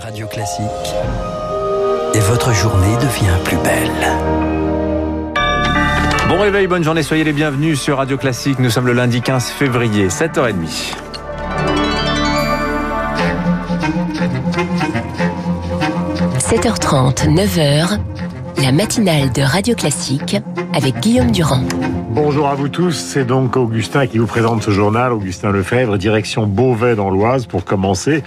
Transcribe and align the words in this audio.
Radio 0.00 0.26
Classique. 0.26 0.64
Et 2.14 2.20
votre 2.20 2.52
journée 2.52 2.94
devient 2.96 3.36
plus 3.44 3.56
belle. 3.58 3.90
Bon 6.28 6.40
réveil, 6.40 6.66
bonne 6.66 6.84
journée, 6.84 7.02
soyez 7.02 7.24
les 7.24 7.32
bienvenus 7.32 7.80
sur 7.80 7.98
Radio 7.98 8.16
Classique. 8.16 8.58
Nous 8.58 8.70
sommes 8.70 8.86
le 8.86 8.92
lundi 8.92 9.20
15 9.20 9.46
février, 9.50 10.08
7h30. 10.08 10.94
7h30, 16.38 17.34
9h, 17.34 17.98
la 18.62 18.72
matinale 18.72 19.32
de 19.32 19.42
Radio 19.42 19.74
Classique 19.74 20.36
avec 20.74 21.00
Guillaume 21.00 21.30
Durand. 21.30 21.64
Bonjour 22.10 22.48
à 22.48 22.54
vous 22.54 22.68
tous, 22.68 22.92
c'est 22.92 23.26
donc 23.26 23.56
Augustin 23.58 24.06
qui 24.06 24.16
vous 24.16 24.26
présente 24.26 24.62
ce 24.62 24.70
journal, 24.70 25.12
Augustin 25.12 25.52
Lefebvre, 25.52 25.98
direction 25.98 26.46
Beauvais 26.46 26.96
dans 26.96 27.10
l'Oise 27.10 27.44
pour 27.44 27.66
commencer. 27.66 28.24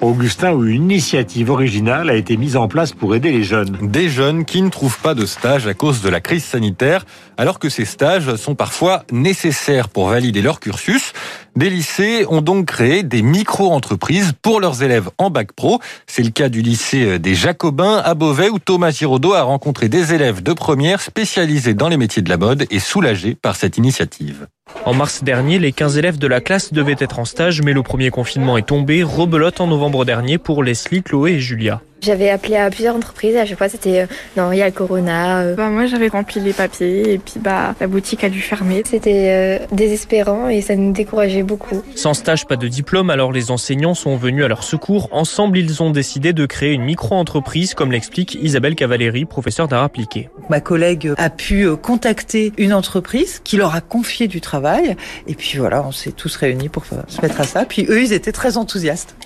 Augustin, 0.00 0.52
où 0.52 0.64
une 0.64 0.84
initiative 0.84 1.50
originale 1.50 2.08
a 2.08 2.14
été 2.14 2.36
mise 2.36 2.56
en 2.56 2.68
place 2.68 2.92
pour 2.92 3.16
aider 3.16 3.32
les 3.32 3.42
jeunes. 3.42 3.76
Des 3.82 4.08
jeunes 4.08 4.44
qui 4.44 4.62
ne 4.62 4.68
trouvent 4.68 5.00
pas 5.00 5.14
de 5.14 5.26
stage 5.26 5.66
à 5.66 5.74
cause 5.74 6.02
de 6.02 6.08
la 6.08 6.20
crise 6.20 6.44
sanitaire, 6.44 7.04
alors 7.36 7.58
que 7.58 7.68
ces 7.68 7.84
stages 7.84 8.36
sont 8.36 8.54
parfois 8.54 9.02
nécessaires 9.10 9.88
pour 9.88 10.08
valider 10.08 10.40
leur 10.40 10.60
cursus. 10.60 11.12
Des 11.56 11.70
lycées 11.70 12.26
ont 12.28 12.42
donc 12.42 12.66
créé 12.66 13.02
des 13.02 13.22
micro-entreprises 13.22 14.34
pour 14.42 14.60
leurs 14.60 14.82
élèves 14.82 15.08
en 15.16 15.30
bac 15.30 15.52
pro. 15.52 15.80
C'est 16.06 16.22
le 16.22 16.28
cas 16.28 16.50
du 16.50 16.60
lycée 16.60 17.18
des 17.18 17.34
Jacobins 17.34 17.96
à 18.04 18.12
Beauvais 18.12 18.50
où 18.50 18.58
Thomas 18.58 18.90
Giraudot 18.90 19.32
a 19.32 19.40
rencontré 19.40 19.88
des 19.88 20.12
élèves 20.12 20.42
de 20.42 20.52
première 20.52 21.00
spécialisés 21.00 21.72
dans 21.72 21.88
les 21.88 21.96
métiers 21.96 22.20
de 22.20 22.28
la 22.28 22.36
mode 22.36 22.66
et 22.70 22.78
soulagés 22.78 23.38
par 23.40 23.56
cette 23.56 23.78
initiative. 23.78 24.48
En 24.84 24.92
mars 24.92 25.24
dernier, 25.24 25.58
les 25.58 25.72
15 25.72 25.96
élèves 25.96 26.18
de 26.18 26.26
la 26.26 26.42
classe 26.42 26.74
devaient 26.74 26.96
être 26.98 27.18
en 27.18 27.24
stage, 27.24 27.62
mais 27.62 27.72
le 27.72 27.82
premier 27.82 28.10
confinement 28.10 28.58
est 28.58 28.66
tombé. 28.66 29.02
Rebelote 29.02 29.62
en 29.62 29.66
novembre 29.66 30.04
dernier 30.04 30.36
pour 30.36 30.62
Leslie, 30.62 31.02
Chloé 31.02 31.32
et 31.32 31.40
Julia. 31.40 31.80
J'avais 32.06 32.30
appelé 32.30 32.54
à 32.54 32.70
plusieurs 32.70 32.94
entreprises, 32.94 33.34
à 33.36 33.44
chaque 33.44 33.58
fois 33.58 33.68
c'était 33.68 34.02
euh, 34.02 34.06
non, 34.36 34.52
il 34.52 34.58
y 34.58 34.62
a 34.62 34.66
le 34.66 34.70
corona. 34.72 35.40
euh. 35.40 35.54
Bah, 35.56 35.70
moi 35.70 35.86
j'avais 35.86 36.06
rempli 36.06 36.40
les 36.40 36.52
papiers 36.52 37.14
et 37.14 37.18
puis 37.18 37.40
bah 37.40 37.74
la 37.80 37.88
boutique 37.88 38.22
a 38.22 38.28
dû 38.28 38.40
fermer. 38.40 38.84
C'était 38.86 39.58
euh, 39.62 39.66
désespérant 39.72 40.48
et 40.48 40.60
ça 40.60 40.76
nous 40.76 40.92
décourageait 40.92 41.42
beaucoup. 41.42 41.82
Sans 41.96 42.14
stage, 42.14 42.46
pas 42.46 42.54
de 42.54 42.68
diplôme, 42.68 43.10
alors 43.10 43.32
les 43.32 43.50
enseignants 43.50 43.94
sont 43.94 44.14
venus 44.16 44.44
à 44.44 44.48
leur 44.48 44.62
secours. 44.62 45.08
Ensemble, 45.10 45.58
ils 45.58 45.82
ont 45.82 45.90
décidé 45.90 46.32
de 46.32 46.46
créer 46.46 46.74
une 46.74 46.84
micro-entreprise, 46.84 47.74
comme 47.74 47.90
l'explique 47.90 48.38
Isabelle 48.40 48.76
Cavaleri, 48.76 49.24
professeure 49.24 49.66
d'art 49.66 49.82
appliqué. 49.82 50.30
Ma 50.48 50.60
collègue 50.60 51.12
a 51.18 51.28
pu 51.28 51.68
contacter 51.74 52.52
une 52.56 52.72
entreprise 52.72 53.40
qui 53.42 53.56
leur 53.56 53.74
a 53.74 53.80
confié 53.80 54.28
du 54.28 54.40
travail. 54.40 54.94
Et 55.26 55.34
puis 55.34 55.58
voilà, 55.58 55.82
on 55.84 55.90
s'est 55.90 56.12
tous 56.12 56.36
réunis 56.36 56.68
pour 56.68 56.84
se 56.86 57.20
mettre 57.20 57.40
à 57.40 57.44
ça. 57.44 57.64
Puis 57.64 57.84
eux, 57.88 58.00
ils 58.00 58.12
étaient 58.12 58.30
très 58.30 58.56
enthousiastes. 58.58 59.16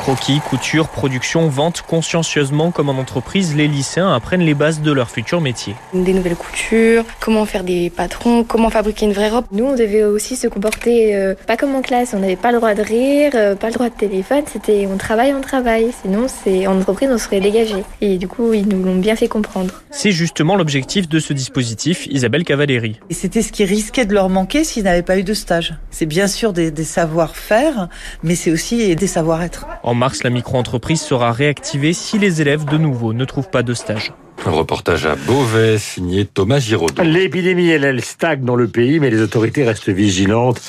Croquis, 0.00 0.40
couture, 0.48 0.88
production, 0.88 1.48
vente, 1.48 1.82
consciencieusement 2.08 2.70
comme 2.70 2.88
en 2.88 2.98
entreprise, 2.98 3.54
les 3.54 3.68
lycéens 3.68 4.14
apprennent 4.14 4.40
les 4.40 4.54
bases 4.54 4.80
de 4.80 4.92
leur 4.92 5.10
futur 5.10 5.42
métier. 5.42 5.74
Des 5.92 6.14
nouvelles 6.14 6.36
coutures, 6.36 7.04
comment 7.20 7.44
faire 7.44 7.64
des 7.64 7.90
patrons, 7.90 8.44
comment 8.44 8.70
fabriquer 8.70 9.04
une 9.04 9.12
vraie 9.12 9.28
robe. 9.28 9.44
Nous, 9.52 9.66
on 9.66 9.74
devait 9.74 10.04
aussi 10.04 10.34
se 10.34 10.48
comporter 10.48 11.14
euh, 11.14 11.34
pas 11.46 11.58
comme 11.58 11.74
en 11.74 11.82
classe. 11.82 12.14
On 12.14 12.20
n'avait 12.20 12.36
pas 12.36 12.50
le 12.50 12.56
droit 12.56 12.72
de 12.72 12.80
rire, 12.80 13.32
euh, 13.34 13.54
pas 13.54 13.66
le 13.66 13.74
droit 13.74 13.90
de 13.90 13.94
téléphone. 13.94 14.44
C'était 14.50 14.88
on 14.90 14.96
travaille, 14.96 15.34
on 15.34 15.42
travaille. 15.42 15.90
Sinon, 16.00 16.28
c'est 16.28 16.66
en 16.66 16.78
entreprise, 16.78 17.10
on 17.12 17.18
serait 17.18 17.42
dégagé. 17.42 17.84
Et 18.00 18.16
du 18.16 18.26
coup, 18.26 18.54
ils 18.54 18.66
nous 18.66 18.82
l'ont 18.82 18.96
bien 18.96 19.14
fait 19.14 19.28
comprendre. 19.28 19.74
C'est 19.90 20.12
justement 20.12 20.56
l'objectif 20.56 21.10
de 21.10 21.18
ce 21.18 21.34
dispositif, 21.34 22.06
Isabelle 22.06 22.44
Cavaleri. 22.44 23.00
Et 23.10 23.14
c'était 23.14 23.42
ce 23.42 23.52
qui 23.52 23.66
risquait 23.66 24.06
de 24.06 24.14
leur 24.14 24.30
manquer 24.30 24.64
s'ils 24.64 24.84
n'avaient 24.84 25.02
pas 25.02 25.18
eu 25.18 25.24
de 25.24 25.34
stage. 25.34 25.74
C'est 25.90 26.06
bien 26.06 26.26
sûr 26.26 26.54
des, 26.54 26.70
des 26.70 26.84
savoir-faire, 26.84 27.88
mais 28.22 28.34
c'est 28.34 28.50
aussi 28.50 28.96
des 28.96 29.06
savoir-être. 29.06 29.66
En 29.82 29.92
mars, 29.92 30.22
la 30.22 30.30
micro-entreprise 30.30 31.02
sera 31.02 31.32
réactivée 31.32 31.92
si 31.98 32.18
les 32.18 32.40
élèves 32.40 32.64
de 32.64 32.78
nouveau 32.78 33.12
ne 33.12 33.24
trouvent 33.24 33.50
pas 33.50 33.62
de 33.62 33.74
stage. 33.74 34.12
Un 34.46 34.50
reportage 34.50 35.04
à 35.04 35.16
Beauvais 35.16 35.78
signé 35.78 36.24
Thomas 36.24 36.60
Giraudot. 36.60 37.02
L'épidémie, 37.02 37.68
elle, 37.68 37.84
elle 37.84 38.02
stagne 38.02 38.44
dans 38.44 38.54
le 38.54 38.68
pays, 38.68 39.00
mais 39.00 39.10
les 39.10 39.20
autorités 39.20 39.64
restent 39.64 39.90
vigilantes 39.90 40.60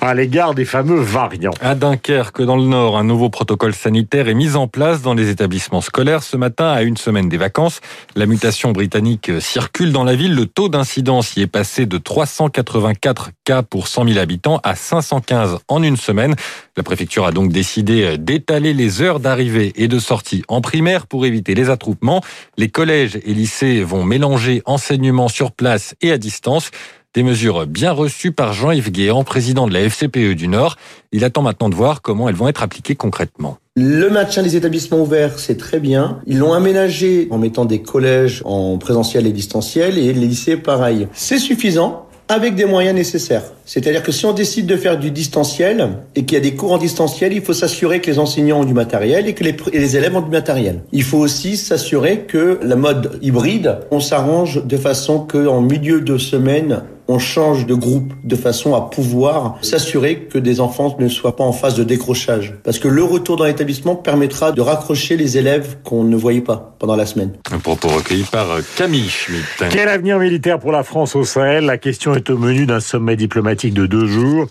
à 0.00 0.14
l'égard 0.14 0.54
des 0.54 0.64
fameux 0.64 0.98
variants. 0.98 1.52
À 1.60 1.74
Dunkerque, 1.74 2.42
dans 2.42 2.56
le 2.56 2.64
Nord, 2.64 2.96
un 2.96 3.04
nouveau 3.04 3.28
protocole 3.28 3.74
sanitaire 3.74 4.28
est 4.28 4.34
mis 4.34 4.56
en 4.56 4.66
place 4.66 5.02
dans 5.02 5.14
les 5.14 5.28
établissements 5.28 5.82
scolaires 5.82 6.22
ce 6.22 6.36
matin 6.36 6.70
à 6.70 6.82
une 6.82 6.96
semaine 6.96 7.28
des 7.28 7.36
vacances. 7.36 7.80
La 8.16 8.26
mutation 8.26 8.72
britannique 8.72 9.30
circule 9.40 9.92
dans 9.92 10.04
la 10.04 10.14
ville. 10.14 10.34
Le 10.34 10.46
taux 10.46 10.70
d'incidence 10.70 11.36
y 11.36 11.42
est 11.42 11.46
passé 11.46 11.84
de 11.86 11.98
384 11.98 13.30
cas 13.44 13.62
pour 13.62 13.88
100 13.88 14.08
000 14.08 14.18
habitants 14.18 14.60
à 14.64 14.74
515 14.74 15.58
en 15.68 15.82
une 15.82 15.96
semaine. 15.96 16.34
La 16.76 16.82
préfecture 16.82 17.26
a 17.26 17.32
donc 17.32 17.52
décidé 17.52 18.16
d'étaler 18.16 18.72
les 18.72 19.02
heures 19.02 19.20
d'arrivée 19.20 19.72
et 19.76 19.88
de 19.88 19.98
sortie 19.98 20.42
en 20.48 20.62
primaire 20.62 21.06
pour 21.06 21.26
éviter 21.26 21.54
les 21.54 21.68
attroupements. 21.68 22.22
Les 22.56 22.68
collèges 22.68 23.09
et 23.16 23.34
lycées 23.34 23.82
vont 23.82 24.04
mélanger 24.04 24.62
enseignement 24.64 25.28
sur 25.28 25.52
place 25.52 25.94
et 26.00 26.12
à 26.12 26.18
distance. 26.18 26.70
Des 27.12 27.24
mesures 27.24 27.66
bien 27.66 27.90
reçues 27.90 28.30
par 28.30 28.52
Jean-Yves 28.52 28.92
Guéant, 28.92 29.24
président 29.24 29.66
de 29.66 29.72
la 29.72 29.80
FCPE 29.80 30.34
du 30.34 30.46
Nord. 30.46 30.76
Il 31.10 31.24
attend 31.24 31.42
maintenant 31.42 31.68
de 31.68 31.74
voir 31.74 32.02
comment 32.02 32.28
elles 32.28 32.36
vont 32.36 32.46
être 32.46 32.62
appliquées 32.62 32.94
concrètement. 32.94 33.58
Le 33.74 34.10
maintien 34.10 34.42
des 34.44 34.56
établissements 34.56 35.00
ouverts, 35.00 35.38
c'est 35.38 35.56
très 35.56 35.80
bien. 35.80 36.20
Ils 36.26 36.38
l'ont 36.38 36.52
aménagé 36.52 37.26
en 37.30 37.38
mettant 37.38 37.64
des 37.64 37.82
collèges 37.82 38.42
en 38.44 38.78
présentiel 38.78 39.26
et 39.26 39.32
distanciel 39.32 39.98
et 39.98 40.12
les 40.12 40.26
lycées 40.26 40.56
pareil. 40.56 41.08
C'est 41.12 41.38
suffisant 41.38 42.06
avec 42.30 42.54
des 42.54 42.64
moyens 42.64 42.94
nécessaires. 42.94 43.42
C'est-à-dire 43.66 44.04
que 44.04 44.12
si 44.12 44.24
on 44.24 44.32
décide 44.32 44.66
de 44.66 44.76
faire 44.76 44.96
du 44.96 45.10
distanciel 45.10 45.88
et 46.14 46.24
qu'il 46.24 46.38
y 46.38 46.40
a 46.40 46.40
des 46.40 46.54
cours 46.54 46.70
en 46.70 46.78
distanciel, 46.78 47.32
il 47.32 47.42
faut 47.42 47.52
s'assurer 47.52 48.00
que 48.00 48.08
les 48.08 48.20
enseignants 48.20 48.60
ont 48.60 48.64
du 48.64 48.72
matériel 48.72 49.26
et 49.26 49.34
que 49.34 49.42
les, 49.42 49.96
élèves 49.96 50.16
ont 50.16 50.20
du 50.20 50.30
matériel. 50.30 50.82
Il 50.92 51.02
faut 51.02 51.18
aussi 51.18 51.56
s'assurer 51.56 52.20
que 52.20 52.60
la 52.62 52.76
mode 52.76 53.18
hybride, 53.20 53.78
on 53.90 53.98
s'arrange 53.98 54.64
de 54.64 54.76
façon 54.76 55.18
qu'en 55.18 55.60
milieu 55.60 56.02
de 56.02 56.18
semaine, 56.18 56.82
on 57.08 57.18
change 57.18 57.66
de 57.66 57.74
groupe 57.74 58.12
de 58.22 58.36
façon 58.36 58.76
à 58.76 58.82
pouvoir 58.82 59.58
s'assurer 59.60 60.28
que 60.30 60.38
des 60.38 60.60
enfants 60.60 60.94
ne 61.00 61.08
soient 61.08 61.34
pas 61.34 61.42
en 61.42 61.52
phase 61.52 61.74
de 61.74 61.82
décrochage. 61.82 62.54
Parce 62.62 62.78
que 62.78 62.86
le 62.86 63.02
retour 63.02 63.36
dans 63.36 63.44
l'établissement 63.44 63.96
permettra 63.96 64.52
de 64.52 64.60
raccrocher 64.60 65.16
les 65.16 65.36
élèves 65.36 65.78
qu'on 65.82 66.04
ne 66.04 66.14
voyait 66.14 66.42
pas 66.42 66.69
pendant 66.80 66.96
la 66.96 67.04
semaine. 67.06 67.32
Un 67.52 67.58
propos 67.58 67.88
recueilli 67.88 68.24
par 68.24 68.48
Camille 68.74 69.08
Schmitt. 69.08 69.44
Quel 69.70 69.88
avenir 69.88 70.18
militaire 70.18 70.58
pour 70.58 70.72
la 70.72 70.82
France 70.82 71.14
au 71.14 71.24
Sahel? 71.24 71.66
La 71.66 71.76
question 71.76 72.14
est 72.14 72.30
au 72.30 72.38
menu 72.38 72.64
d'un 72.64 72.80
sommet 72.80 73.16
diplomatique 73.16 73.74
de 73.74 73.84
deux 73.84 74.06
jours 74.06 74.46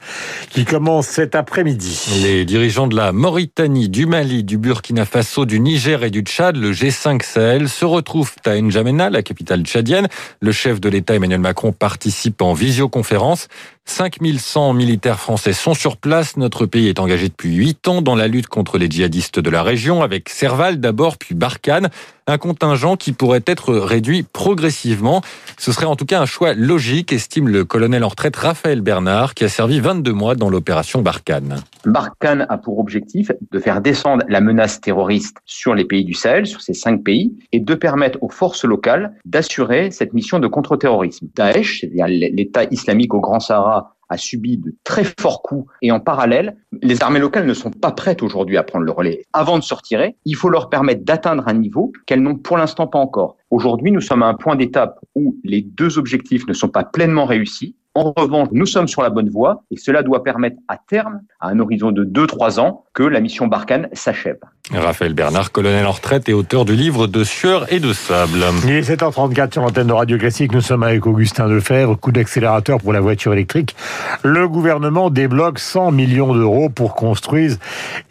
qui 0.51 0.63
commence 0.63 1.07
cet 1.07 1.33
après-midi. 1.33 2.21
Les 2.21 2.45
dirigeants 2.45 2.87
de 2.87 2.95
la 2.95 3.11
Mauritanie, 3.11 3.89
du 3.89 4.05
Mali, 4.05 4.43
du 4.43 4.59
Burkina 4.59 5.05
Faso, 5.05 5.45
du 5.45 5.59
Niger 5.59 6.03
et 6.03 6.11
du 6.11 6.21
Tchad, 6.21 6.55
le 6.55 6.71
G5 6.71 7.23
Sahel, 7.23 7.67
se 7.67 7.83
retrouvent 7.83 8.31
à 8.45 8.61
N'Djamena, 8.61 9.09
la 9.09 9.23
capitale 9.23 9.63
tchadienne. 9.63 10.07
Le 10.39 10.51
chef 10.51 10.79
de 10.79 10.87
l'État 10.87 11.15
Emmanuel 11.15 11.39
Macron 11.39 11.71
participe 11.71 12.43
en 12.43 12.53
visioconférence. 12.53 13.47
5100 13.85 14.73
militaires 14.73 15.19
français 15.19 15.51
sont 15.51 15.73
sur 15.73 15.97
place. 15.97 16.37
Notre 16.37 16.67
pays 16.67 16.89
est 16.89 16.99
engagé 16.99 17.27
depuis 17.27 17.55
8 17.55 17.87
ans 17.87 18.01
dans 18.03 18.15
la 18.15 18.27
lutte 18.27 18.47
contre 18.47 18.77
les 18.77 18.87
djihadistes 18.87 19.39
de 19.39 19.49
la 19.49 19.63
région, 19.63 20.03
avec 20.03 20.29
Serval 20.29 20.79
d'abord, 20.79 21.17
puis 21.17 21.33
Barkhane. 21.33 21.89
Un 22.29 22.37
contingent 22.37 22.95
qui 22.95 23.11
pourrait 23.11 23.41
être 23.47 23.73
réduit 23.73 24.21
progressivement. 24.21 25.23
Ce 25.57 25.71
serait 25.71 25.87
en 25.87 25.95
tout 25.95 26.05
cas 26.05 26.21
un 26.21 26.27
choix 26.27 26.53
logique, 26.53 27.11
estime 27.11 27.47
le 27.47 27.65
colonel 27.65 28.03
en 28.03 28.09
retraite 28.09 28.35
Raphaël 28.35 28.81
Bernard, 28.81 29.33
qui 29.33 29.45
a 29.45 29.49
servi 29.49 29.79
22 29.79 30.13
mois 30.13 30.35
dans 30.35 30.47
l'opération 30.47 31.01
Barkhane. 31.01 31.63
Barkhane 31.85 32.45
a 32.47 32.59
pour 32.59 32.77
objectif 32.77 33.31
de 33.49 33.57
faire 33.57 33.81
descendre 33.81 34.23
la 34.29 34.41
menace 34.41 34.79
terroriste 34.79 35.37
sur 35.45 35.73
les 35.73 35.85
pays 35.85 36.05
du 36.05 36.13
Sahel, 36.13 36.45
sur 36.45 36.61
ces 36.61 36.75
cinq 36.75 37.03
pays, 37.03 37.35
et 37.51 37.59
de 37.59 37.73
permettre 37.73 38.19
aux 38.21 38.29
forces 38.29 38.63
locales 38.63 39.15
d'assurer 39.25 39.89
cette 39.89 40.13
mission 40.13 40.37
de 40.37 40.45
contre-terrorisme. 40.45 41.29
Daesh, 41.35 41.79
c'est-à-dire 41.79 42.05
l'État 42.07 42.65
islamique 42.65 43.15
au 43.15 43.21
Grand 43.21 43.39
Sahara, 43.39 43.95
a 44.09 44.17
subi 44.17 44.57
de 44.57 44.75
très 44.83 45.03
forts 45.19 45.41
coups 45.41 45.71
et 45.81 45.91
en 45.91 45.99
parallèle, 45.99 46.57
les 46.81 47.01
armées 47.03 47.19
locales 47.19 47.45
ne 47.45 47.53
sont 47.53 47.71
pas 47.71 47.91
prêtes 47.91 48.23
aujourd'hui 48.23 48.57
à 48.57 48.63
prendre 48.63 48.85
le 48.85 48.91
relais. 48.91 49.25
Avant 49.33 49.57
de 49.57 49.63
se 49.63 49.73
retirer, 49.73 50.15
il 50.25 50.35
faut 50.35 50.49
leur 50.49 50.69
permettre 50.69 51.03
d'atteindre 51.03 51.47
un 51.47 51.53
niveau 51.53 51.91
qu'elles 52.05 52.21
n'ont 52.21 52.35
pour 52.35 52.57
l'instant 52.57 52.87
pas 52.87 52.99
encore. 52.99 53.37
Aujourd'hui, 53.51 53.91
nous 53.91 54.01
sommes 54.01 54.23
à 54.23 54.27
un 54.27 54.35
point 54.35 54.55
d'étape 54.55 54.99
où 55.15 55.37
les 55.43 55.61
deux 55.61 55.97
objectifs 55.97 56.47
ne 56.47 56.53
sont 56.53 56.69
pas 56.69 56.83
pleinement 56.83 57.25
réussis. 57.25 57.75
En 57.95 58.13
revanche, 58.15 58.49
nous 58.51 58.67
sommes 58.67 58.87
sur 58.87 59.01
la 59.01 59.09
bonne 59.09 59.29
voie 59.29 59.63
et 59.71 59.77
cela 59.77 60.03
doit 60.03 60.23
permettre 60.23 60.57
à 60.67 60.77
terme, 60.77 61.21
à 61.39 61.49
un 61.49 61.59
horizon 61.59 61.91
de 61.91 62.05
2-3 62.05 62.59
ans, 62.59 62.85
que 62.93 63.03
la 63.03 63.19
mission 63.19 63.47
Barkhane 63.47 63.89
s'achève. 63.93 64.39
Raphaël 64.73 65.15
Bernard, 65.15 65.51
colonel 65.51 65.85
en 65.87 65.91
retraite 65.91 66.29
et 66.29 66.33
auteur 66.33 66.63
du 66.63 66.75
livre 66.75 67.07
De 67.07 67.23
sueur 67.23 67.71
et 67.73 67.79
de 67.79 67.91
sable. 67.91 68.43
Il 68.65 68.71
est 68.71 68.87
7h34 68.87 69.53
sur 69.53 69.63
l'antenne 69.63 69.87
de 69.87 69.93
Radio 69.93 70.17
Classique. 70.19 70.53
Nous 70.53 70.61
sommes 70.61 70.83
avec 70.83 71.07
Augustin 71.07 71.47
Lefebvre. 71.47 71.97
Coup 71.99 72.11
d'accélérateur 72.11 72.77
pour 72.77 72.93
la 72.93 73.01
voiture 73.01 73.33
électrique. 73.33 73.75
Le 74.23 74.47
gouvernement 74.47 75.09
débloque 75.09 75.57
100 75.57 75.91
millions 75.91 76.35
d'euros 76.35 76.69
pour 76.69 76.93
construire 76.93 77.57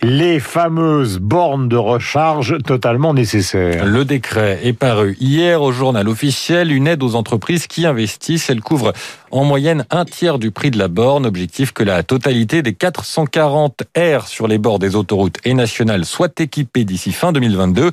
les 0.02 0.40
fameuses 0.40 1.18
bornes 1.18 1.68
de 1.68 1.76
recharge 1.76 2.58
totalement 2.64 3.14
nécessaires. 3.14 3.86
Le 3.86 4.04
décret 4.04 4.58
est 4.64 4.72
paru 4.72 5.16
hier 5.20 5.62
au 5.62 5.70
journal 5.70 6.08
officiel. 6.08 6.72
Une 6.72 6.88
aide 6.88 7.04
aux 7.04 7.14
entreprises 7.14 7.68
qui 7.68 7.86
investissent. 7.86 8.50
Elle 8.50 8.62
couvre 8.62 8.92
en 9.30 9.44
moyenne 9.44 9.84
un 9.90 10.04
tiers 10.04 10.40
du 10.40 10.50
prix 10.50 10.72
de 10.72 10.78
la 10.78 10.88
borne. 10.88 11.24
Objectif 11.24 11.72
que 11.72 11.84
la 11.84 12.02
totalité 12.02 12.62
des 12.62 12.74
440 12.74 13.84
R 13.96 14.26
sur 14.26 14.48
les 14.48 14.58
bords 14.58 14.80
des 14.80 14.96
autoroutes 14.96 15.36
et 15.44 15.54
nationales 15.54 16.04
soit 16.04 16.34
équipés 16.48 16.86
d'ici 16.86 17.12
fin 17.12 17.30
2022. 17.32 17.90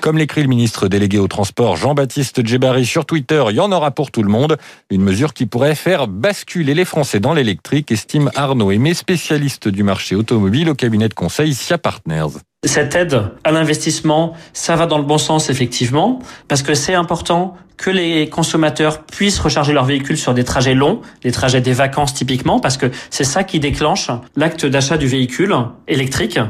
Comme 0.00 0.16
l'écrit 0.16 0.40
le 0.42 0.48
ministre 0.48 0.88
délégué 0.88 1.18
au 1.18 1.28
transport 1.28 1.76
Jean-Baptiste 1.76 2.44
Djebari 2.44 2.86
sur 2.86 3.04
Twitter, 3.04 3.44
il 3.50 3.56
y 3.56 3.60
en 3.60 3.70
aura 3.70 3.90
pour 3.90 4.10
tout 4.10 4.22
le 4.22 4.30
monde. 4.30 4.56
Une 4.90 5.02
mesure 5.02 5.34
qui 5.34 5.44
pourrait 5.44 5.74
faire 5.74 6.08
basculer 6.08 6.72
les 6.72 6.86
Français 6.86 7.20
dans 7.20 7.34
l'électrique, 7.34 7.92
estime 7.92 8.30
Arnaud 8.34 8.70
Aimé, 8.70 8.94
spécialiste 8.94 9.68
du 9.68 9.82
marché 9.82 10.14
automobile 10.14 10.70
au 10.70 10.74
cabinet 10.74 11.10
de 11.10 11.14
conseil 11.14 11.52
SIA 11.52 11.76
Partners. 11.76 12.38
Cette 12.66 12.96
aide 12.96 13.22
à 13.44 13.52
l'investissement, 13.52 14.34
ça 14.52 14.74
va 14.74 14.86
dans 14.86 14.98
le 14.98 15.04
bon 15.04 15.16
sens 15.16 15.48
effectivement, 15.48 16.18
parce 16.48 16.64
que 16.64 16.74
c'est 16.74 16.94
important 16.94 17.54
que 17.76 17.88
les 17.88 18.28
consommateurs 18.28 19.04
puissent 19.04 19.38
recharger 19.38 19.72
leur 19.72 19.84
véhicule 19.84 20.18
sur 20.18 20.34
des 20.34 20.42
trajets 20.42 20.74
longs, 20.74 21.00
des 21.22 21.30
trajets 21.30 21.60
des 21.60 21.72
vacances 21.72 22.14
typiquement, 22.14 22.58
parce 22.58 22.76
que 22.76 22.90
c'est 23.10 23.22
ça 23.22 23.44
qui 23.44 23.60
déclenche 23.60 24.10
l'acte 24.34 24.66
d'achat 24.66 24.96
du 24.96 25.06
véhicule 25.06 25.54
électrique. 25.86 26.40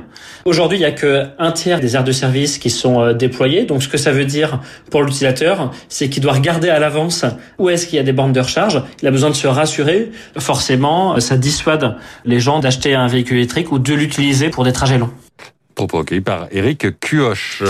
Aujourd'hui, 0.46 0.78
il 0.78 0.80
n'y 0.80 0.86
a 0.86 0.92
que 0.92 1.26
un 1.38 1.52
tiers 1.52 1.78
des 1.78 1.94
aires 1.94 2.04
de 2.04 2.12
service 2.12 2.56
qui 2.56 2.70
sont 2.70 3.02
euh, 3.02 3.12
déployées. 3.12 3.66
Donc, 3.66 3.82
ce 3.82 3.88
que 3.88 3.98
ça 3.98 4.10
veut 4.10 4.24
dire 4.24 4.60
pour 4.90 5.02
l'utilisateur, 5.02 5.72
c'est 5.90 6.08
qu'il 6.08 6.22
doit 6.22 6.32
regarder 6.32 6.70
à 6.70 6.78
l'avance 6.78 7.26
où 7.58 7.68
est-ce 7.68 7.86
qu'il 7.86 7.96
y 7.96 8.00
a 8.00 8.02
des 8.02 8.14
bandes 8.14 8.32
de 8.32 8.40
recharge. 8.40 8.82
Il 9.02 9.08
a 9.08 9.10
besoin 9.10 9.28
de 9.28 9.36
se 9.36 9.46
rassurer. 9.46 10.10
Forcément, 10.38 11.20
ça 11.20 11.36
dissuade 11.36 11.96
les 12.24 12.40
gens 12.40 12.60
d'acheter 12.60 12.94
un 12.94 13.08
véhicule 13.08 13.36
électrique 13.36 13.72
ou 13.72 13.78
de 13.78 13.92
l'utiliser 13.92 14.48
pour 14.48 14.64
des 14.64 14.72
trajets 14.72 14.96
longs. 14.96 15.12
Propos 15.78 16.02
par 16.24 16.48
Eric 16.50 16.98
Cuoche. 16.98 17.62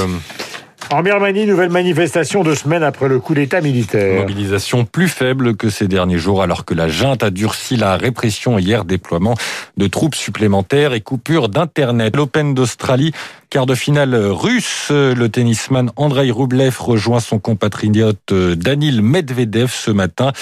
En 0.91 1.03
Birmanie, 1.03 1.45
nouvelle 1.45 1.69
manifestation 1.69 2.43
deux 2.43 2.55
semaines 2.55 2.83
après 2.83 3.07
le 3.07 3.19
coup 3.19 3.35
d'État 3.35 3.61
militaire. 3.61 4.23
Mobilisation 4.23 4.87
plus 4.87 5.09
faible 5.09 5.55
que 5.57 5.69
ces 5.69 5.89
derniers 5.89 6.17
jours 6.17 6.43
alors 6.43 6.65
que 6.65 6.73
la 6.73 6.89
junte 6.89 7.23
a 7.23 7.29
durci 7.29 7.77
la 7.77 7.99
répression 7.99 8.59
hier, 8.59 8.87
déploiement 8.87 9.35
de 9.79 9.87
troupes 9.87 10.15
supplémentaires 10.15 10.93
et 10.93 11.01
coupure 11.01 11.49
d'Internet. 11.49 12.15
L'Open 12.17 12.55
d'Australie, 12.55 13.13
quart 13.49 13.67
de 13.67 13.75
finale 13.75 14.15
russe, 14.15 14.89
le 14.91 15.29
tennisman 15.29 15.91
Andrei 15.97 16.31
Rublev 16.31 16.77
rejoint 16.79 17.21
son 17.21 17.39
compatriote 17.39 18.33
Danil 18.33 19.01
Medvedev 19.03 19.71
ce 19.73 19.91
matin. 19.91 20.33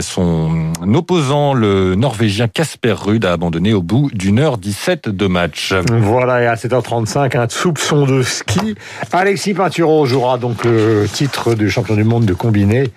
Son 0.00 0.72
opposant, 0.94 1.54
le 1.54 1.94
Norvégien 1.94 2.48
Casper 2.48 2.94
Ruud, 2.98 3.24
a 3.24 3.32
abandonné 3.32 3.72
au 3.74 3.82
bout 3.82 4.10
d'une 4.12 4.38
heure 4.38 4.58
17 4.58 5.08
de 5.08 5.26
match. 5.26 5.74
Voilà, 5.90 6.42
et 6.42 6.46
à 6.46 6.54
7h35, 6.54 7.36
un 7.36 7.48
soupçon 7.48 8.06
de 8.06 8.22
ski. 8.22 8.74
Alexis 9.12 9.54
Pinturo 9.54 10.06
jouera 10.06 10.38
donc 10.38 10.64
le 10.64 11.06
titre 11.12 11.54
de 11.54 11.68
champion 11.68 11.94
du 11.94 12.04
monde 12.04 12.24
de 12.24 12.34
combiné 12.34 12.90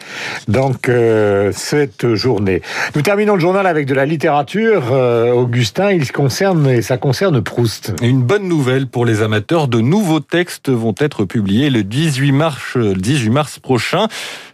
donc 0.47 0.89
euh, 0.89 1.51
cette 1.53 2.13
journée. 2.15 2.61
Nous 2.95 3.01
terminons 3.01 3.35
le 3.35 3.39
journal 3.39 3.67
avec 3.67 3.85
de 3.85 3.93
la 3.93 4.05
littérature. 4.05 4.89
Euh, 4.91 5.31
Augustin, 5.31 5.80
il 5.89 6.11
concerne 6.11 6.81
ça 6.81 6.97
concerne 6.97 7.41
Proust. 7.41 7.93
Une 8.01 8.21
bonne 8.21 8.47
nouvelle 8.47 8.87
pour 8.87 9.05
les 9.05 9.21
amateurs, 9.21 9.67
de 9.67 9.79
nouveaux 9.79 10.19
textes 10.19 10.69
vont 10.69 10.93
être 10.99 11.25
publiés 11.25 11.69
le 11.69 11.83
18 11.83 12.31
mars, 12.31 12.75
le 12.75 12.93
18 12.93 13.29
mars 13.29 13.59
prochain. 13.59 14.07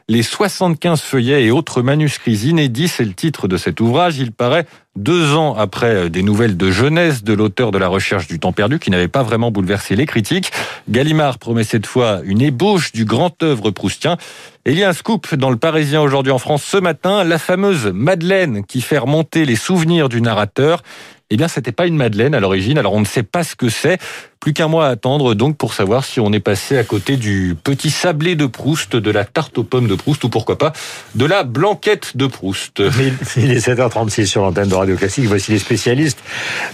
Les 0.09 0.23
75 0.23 1.01
feuillets 1.01 1.43
et 1.43 1.51
autres 1.51 1.81
manuscrits 1.81 2.47
inédits, 2.47 2.87
c'est 2.87 3.03
le 3.03 3.13
titre 3.13 3.49
de 3.49 3.57
cet 3.57 3.81
ouvrage. 3.81 4.19
Il 4.19 4.31
paraît 4.31 4.65
deux 4.95 5.35
ans 5.35 5.53
après 5.55 6.09
des 6.09 6.23
nouvelles 6.23 6.55
de 6.55 6.71
jeunesse 6.71 7.25
de 7.25 7.33
l'auteur 7.33 7.71
de 7.71 7.77
La 7.77 7.89
Recherche 7.89 8.25
du 8.25 8.39
temps 8.39 8.53
perdu, 8.53 8.79
qui 8.79 8.89
n'avait 8.89 9.09
pas 9.09 9.23
vraiment 9.23 9.51
bouleversé 9.51 9.97
les 9.97 10.05
critiques. 10.05 10.51
Gallimard 10.87 11.39
promet 11.39 11.65
cette 11.65 11.85
fois 11.85 12.21
une 12.23 12.41
ébauche 12.41 12.93
du 12.93 13.03
grand 13.03 13.43
œuvre 13.43 13.69
proustien. 13.71 14.15
Et 14.63 14.71
il 14.71 14.79
y 14.79 14.83
a 14.85 14.89
un 14.89 14.93
scoop 14.93 15.35
dans 15.35 15.49
le 15.49 15.57
Parisien 15.57 16.01
aujourd'hui 16.01 16.31
en 16.31 16.39
France 16.39 16.63
ce 16.63 16.77
matin, 16.77 17.25
la 17.25 17.37
fameuse 17.37 17.87
Madeleine 17.87 18.63
qui 18.63 18.79
fait 18.79 18.97
remonter 18.97 19.43
les 19.43 19.57
souvenirs 19.57 20.07
du 20.07 20.21
narrateur. 20.21 20.83
Eh 21.29 21.35
bien, 21.35 21.49
c'était 21.49 21.73
pas 21.73 21.87
une 21.87 21.97
madeleine 21.97 22.33
à 22.33 22.39
l'origine, 22.39 22.77
alors 22.77 22.93
on 22.93 23.01
ne 23.01 23.05
sait 23.05 23.23
pas 23.23 23.43
ce 23.43 23.55
que 23.55 23.67
c'est. 23.67 23.99
Plus 24.39 24.53
qu'un 24.53 24.69
mois 24.69 24.87
à 24.87 24.91
attendre 24.91 25.33
donc 25.33 25.57
pour 25.57 25.73
savoir 25.73 26.05
si 26.05 26.21
on 26.21 26.31
est 26.31 26.39
passé 26.39 26.77
à 26.77 26.83
côté 26.85 27.17
du 27.17 27.55
petit 27.61 27.89
sablé 27.89 28.35
de 28.35 28.45
Proust, 28.45 28.95
de 28.95 29.11
la 29.11 29.25
tarte 29.25 29.57
aux 29.57 29.63
pommes 29.63 29.87
de 29.87 29.95
Proust 29.95 30.23
ou 30.23 30.29
pourquoi 30.29 30.57
pas 30.57 30.71
de 31.15 31.25
la 31.25 31.43
blanquette 31.43 32.15
de 32.15 32.27
Proust. 32.27 32.81
Il 33.35 33.51
est 33.51 33.67
7h36 33.67 34.25
sur 34.25 34.43
l'antenne 34.43 34.69
de 34.69 34.75
Radio 34.75 34.95
Classique. 34.95 35.25
Voici 35.25 35.51
les 35.51 35.59
spécialistes. 35.59 36.23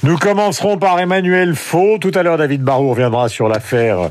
Nous 0.04 0.18
commencerons 0.18 0.78
par 0.78 1.00
Emmanuel 1.00 1.56
Faux. 1.56 1.98
Tout 2.00 2.12
à 2.14 2.22
l'heure, 2.22 2.38
David 2.38 2.62
Barrault 2.62 2.92
reviendra 2.92 3.30
sur 3.30 3.48
l'affaire 3.48 4.10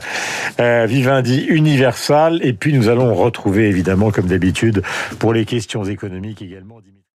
euh, 0.58 0.86
Vivendi 0.86 1.44
Universal. 1.48 2.40
Et 2.42 2.54
puis, 2.54 2.72
nous 2.72 2.88
allons 2.88 3.14
retrouver, 3.14 3.68
évidemment, 3.68 4.10
comme 4.10 4.26
d'habitude, 4.26 4.82
pour 5.20 5.34
les 5.34 5.44
questions 5.44 5.84
économiques 5.84 6.42
également. 6.42 6.80